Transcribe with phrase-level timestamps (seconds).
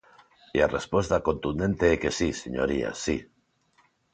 [0.55, 3.17] E a resposta contundente é que si, señoría, si.